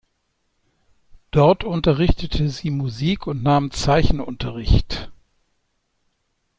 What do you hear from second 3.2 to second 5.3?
und nahm Zeichenunterricht.